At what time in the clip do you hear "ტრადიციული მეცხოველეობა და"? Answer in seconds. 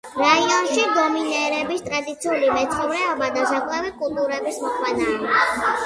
1.91-3.47